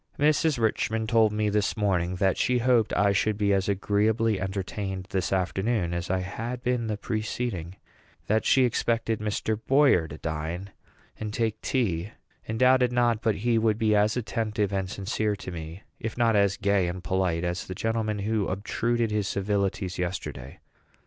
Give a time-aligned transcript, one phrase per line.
[0.17, 0.57] Mrs.
[0.57, 5.31] Richman told me this morning that she hoped I should be as agreeably entertained this
[5.31, 7.75] afternoon as I had been the preceding;
[8.25, 9.61] that she expected Mr.
[9.67, 10.71] Boyer to dine
[11.19, 12.13] and take tea,
[12.47, 16.35] and doubted not but he would be as attentive and sincere to me, if not
[16.35, 20.57] as gay and polite, as the gentleman who obtruded his civilities yesterday.